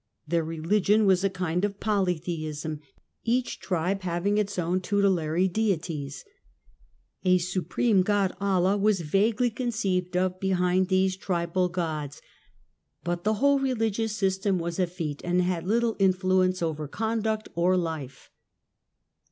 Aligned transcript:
Their 0.27 0.43
religion 0.43 1.05
was 1.05 1.23
a 1.23 1.29
kind 1.29 1.63
of 1.63 1.79
polytheism, 1.79 2.79
each 3.23 3.59
tribe 3.59 4.01
having 4.01 4.39
its 4.39 4.57
own 4.57 4.81
tutelary 4.81 5.47
deities. 5.47 6.25
A 7.23 7.37
supreme 7.37 8.01
God 8.01 8.33
{Allah) 8.41 8.79
was 8.79 9.01
vaguely 9.01 9.51
conceived 9.51 10.17
of 10.17 10.39
behind 10.39 10.87
these 10.87 11.15
THE 11.17 11.25
RISE 11.29 11.49
OF 11.49 11.53
MOHAMMEDANISM 11.53 11.69
75 11.69 11.73
tribal 11.75 12.01
gods, 12.03 12.21
but 13.03 13.23
the 13.23 13.35
whole 13.41 13.59
religious 13.59 14.15
system 14.15 14.57
was 14.57 14.79
effete 14.79 15.21
and 15.23 15.43
had 15.43 15.67
little 15.67 15.95
influence 15.99 16.63
over 16.63 16.87
conduct 16.87 17.49
or 17.53 17.77
life. 17.77 18.31